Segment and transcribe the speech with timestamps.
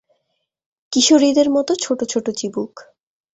[0.91, 2.73] কিশোরীদের মতো ছোট ছোট চিবুক।